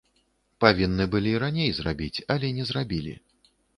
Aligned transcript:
Павінны 0.63 1.03
былі 1.15 1.33
раней 1.43 1.69
зрабіць, 1.81 2.23
але 2.37 2.47
не 2.57 2.65
зрабілі. 2.71 3.13